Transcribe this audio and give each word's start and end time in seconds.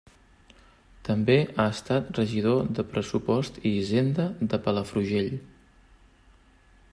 També 1.09 1.35
ha 1.41 1.65
estat 1.73 2.09
regidor 2.19 2.71
de 2.79 2.85
Pressupost 2.95 3.61
i 3.63 3.75
Hisenda 3.75 4.27
de 4.55 4.61
Palafrugell. 4.69 5.31